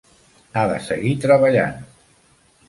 Ha 0.53 0.63
de 0.71 0.79
seguir 0.85 1.11
treballant. 1.27 1.79